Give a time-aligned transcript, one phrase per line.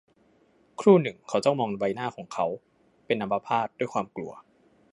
[0.79, 2.45] ครู่หนึ่งเขาจ้องมองใบหน้าของเขา-
[3.05, 4.31] เป็นอัมพาตด้วยความกลัว